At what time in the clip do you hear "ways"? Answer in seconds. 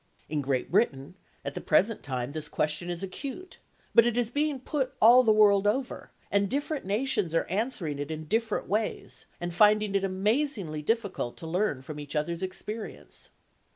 8.67-9.27